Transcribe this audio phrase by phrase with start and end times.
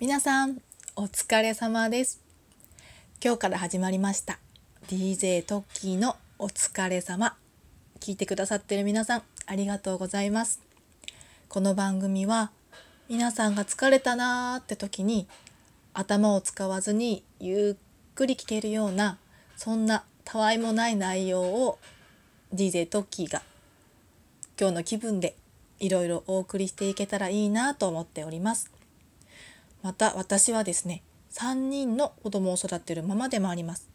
[0.00, 0.62] 皆さん
[0.94, 2.20] お疲れ様です。
[3.20, 4.38] 今日から始まりました。
[4.86, 7.34] DJ トッキーのお疲れ様。
[7.98, 10.60] 聞いてくださってる皆さんありがとうございます。
[11.48, 12.52] この番組は
[13.08, 15.26] 皆さんが疲れたなーって時に
[15.94, 19.18] 頭を使わずにゆっくり聞けるような
[19.56, 21.80] そんなたわいもない内容を
[22.54, 23.42] DJ トッキーが
[24.56, 25.34] 今日の気分で
[25.80, 28.77] いろいろお送りしていけたらいいなと思っております。
[29.82, 33.88] また私はですね3人の子供を育てるママでもあります。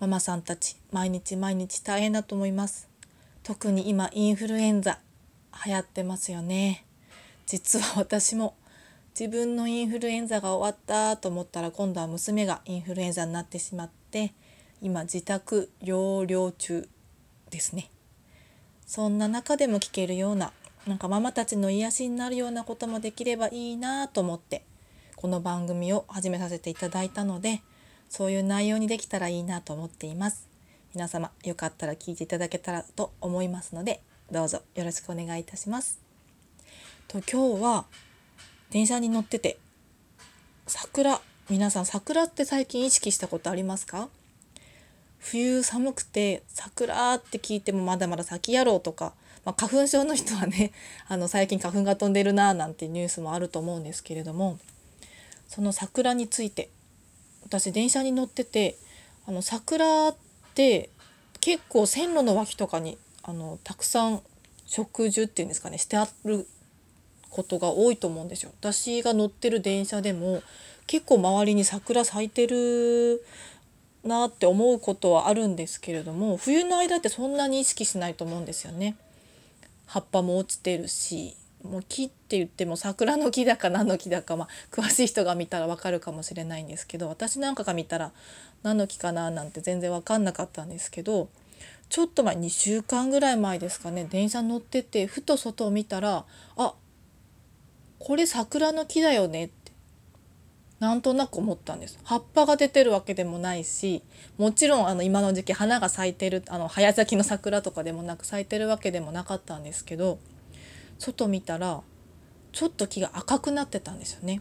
[0.00, 2.88] ママさんたち毎日毎日大変だと思います。
[3.42, 4.98] 特に今インフルエンザ
[5.66, 6.84] 流行ってますよね。
[7.46, 8.54] 実は私も
[9.18, 14.32] 自分のインフルエンザが終わったと思ったら今度は娘がインフルエンザになってしまって
[14.80, 16.88] 今自宅療養中
[17.50, 17.90] ですね。
[18.86, 20.52] そんな中でも聞けるような
[20.86, 24.64] なんかママたちの癒しになるようなこともできればいいなと思って
[25.24, 27.62] この番組を始めさせていただいたので
[28.10, 30.46] そういう内容にできたらいいなと思っています。
[30.94, 35.98] 皆様よかったら聞いていただけたらと思いますのでどうぞよろしくお願いいたします。
[37.08, 37.86] と今日は
[38.68, 39.56] 電車に乗ってて
[40.66, 44.10] 桜皆さん桜って最近意識したことありますか？
[45.20, 49.14] 冬寒くて桜って聞いてもまだまだ先やろうとか、
[49.46, 50.72] まあ、花粉症の人はね
[51.08, 54.58] あの最近花粉が飛んでるなーなんてニュースもあると思うんですけれども
[55.54, 56.68] その桜について
[57.44, 58.76] 私電車に乗ってて
[59.24, 60.16] あの桜っ
[60.54, 60.90] て
[61.40, 64.20] 結構線路の脇とかにあのたくさん
[64.66, 66.48] 植樹っていうんですかねしてある
[67.30, 68.50] ことが多いと思うんですよ。
[68.60, 70.42] 私が乗ってる電車でも
[70.88, 73.24] 結構周りに桜咲いてる
[74.02, 78.96] なって思うことはあるんですけれども冬の間ってそんなに意識しないと思うんですよね。
[79.86, 88.12] 葉っぱも落ちてるしもう木って言っても桜の木だか何の木だか、まあ、詳しい人が見たらわかるかもしれないんですけど私なんかが見たら
[88.62, 91.28] 何の木かななんて全然分かんなかったんですけど
[91.88, 96.24] ちょっと前2週間ぐらい前ですかね電車乗っててふと外を見たら
[96.56, 96.74] あ
[97.98, 99.72] これ桜の木だよねって
[100.80, 101.98] なんとなく思ったんです。
[102.04, 104.02] 葉っぱが出てるわけでもないし
[104.36, 110.18] もちろんあの今の時期花が咲いてるあの早咲きの桜とかでもなく咲いてるわけでもなかったんですけど
[110.98, 111.82] 外見たら
[112.52, 114.40] ちょっと木が赤くなってたんですよね。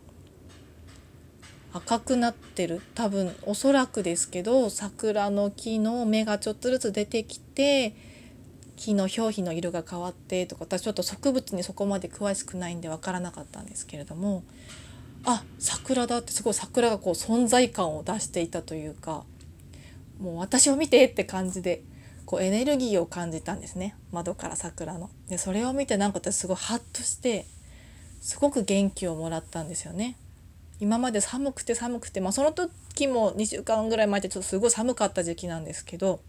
[1.74, 7.96] 赤くなってる多分おそらくですけど桜の木の芽がちょっとずつ出てきて
[8.76, 14.44] 木の表皮の色が変わってとか私ちょっと植物にそこまで詳しくないんで分からなかったんですけれども
[15.26, 19.24] あ桜だってすごい桜がこう存在感を出していたというか
[20.20, 21.82] もう私を見てって感じで
[22.26, 25.10] こうエネルギーを感じたんですね窓から桜の。
[25.30, 27.46] でそれを見てなんか私すごいハッとして
[28.22, 30.18] すごく元気をもらったんですよね。
[30.80, 36.20] 今まで寒くて寒くて、まあ、その時も2週間ぐらい前ってちょっとすごい寒かった時期なんですけど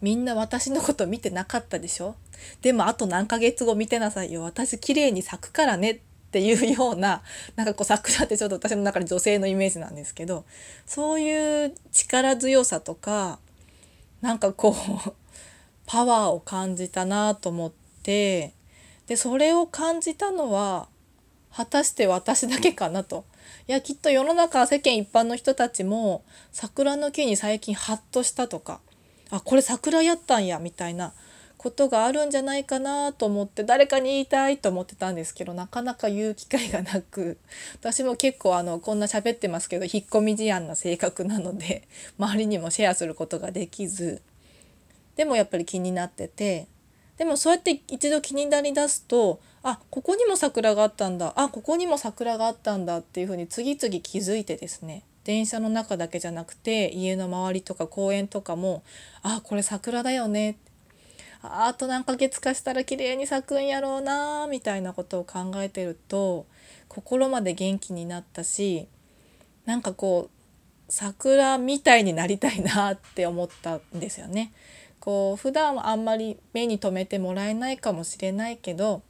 [0.00, 2.16] みんな私のこと見てなかったでしょ？
[2.62, 6.00] でもあと何ヶ月後見てなさいよ私綺麗に咲くからねっ
[6.32, 7.22] ていうような
[7.54, 10.44] なんかこう桜ってちょっと私の中で女性のイメージなんですけど
[10.86, 13.38] そういう力強さとか
[14.22, 14.70] なんかこ
[15.06, 15.14] う
[15.86, 17.72] パワーを感じたなと思っ
[18.02, 18.54] て
[19.06, 20.88] でそれを感じたのは
[21.54, 23.26] 果たして私だけかなと。
[23.68, 28.80] いやきっと世の中世間一般の人たちも桜の木に最近ハッとしたとか
[29.30, 31.12] あこれ桜やったんやみたいな
[31.62, 37.38] ことがあるんじゃないかなと思って誰かに言いたいと思ってたんですけどなかなか言う機会がなく
[37.78, 41.86] 私も結構あのこんな喋ってますけど引っ込み思案な性格なので
[42.18, 44.22] 周りにもシェアすることができず
[45.14, 46.66] でもやっぱり気になってて
[47.16, 58.82] でもそうやって一度気になりだすとあここにも桜があったんだあここにも桜があったんだっていうふうに次々気づいてですね電車の中だけじゃなくて家の周りとか公園とかも
[59.22, 60.56] あこれ桜だよね
[61.42, 66.46] あと何ヶ月かしたら綺麗に咲くんやろうなみたいなことを考えてると
[66.88, 68.86] 心まで元気になったし
[69.64, 70.42] なんかこう
[70.88, 74.52] 桜みたいになりたいなって思ったんですよね。
[75.00, 79.02] こう普段はあんまり目に留めてもらえないかもしれないけど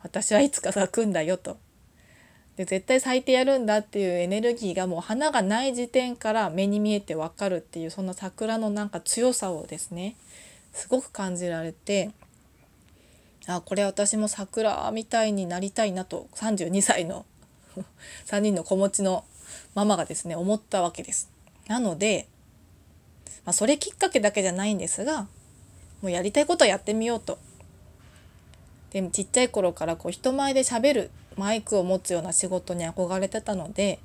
[0.00, 1.56] 私はいつか咲くんだよと。
[2.56, 10.14] で絶対咲いてやるんだっていうエネルギーがもう花がない時点から目に見えてわかるっていうそんな桜のなんか強さをですね
[10.74, 12.10] すごく感じられて
[13.46, 17.24] あこれ私も桜みたいになりたいなと32歳の
[18.26, 19.24] 3人の子持ちの
[19.74, 21.30] ママがですね思ったわけです。
[21.66, 22.28] なので
[23.44, 25.22] まあ、それきっかけだけじゃないんですが
[26.02, 27.38] もうやりたいことはやってみようと。
[28.90, 33.98] でちっちゃい頃からこう人前でしゃべるマイクを持つような仕事に憧れてたので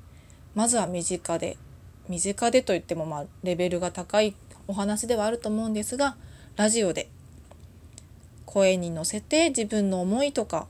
[0.56, 1.56] まずは身近で
[2.08, 4.34] 身近でといってもまあレベルが高い
[4.66, 6.16] お話ではあると思うんですが
[6.60, 7.08] ラジオで
[8.44, 10.66] 声に乗せて自分の思いとか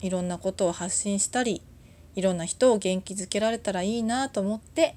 [0.00, 1.62] いろんなことを発信したり
[2.16, 4.96] いろんな人を元気づけられたらいいなと思って、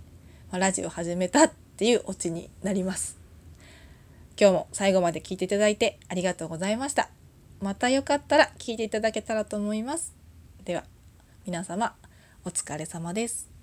[0.49, 3.19] まあ、ラジオ始めたっていうオチになります。
[4.35, 7.11] 今日も最後まで聞いていただいてありがとうございました。
[7.59, 10.15] またよかったら聞いていただけたらと思います。
[10.65, 10.85] では
[11.45, 11.93] 皆様
[12.45, 13.60] お疲れ様です。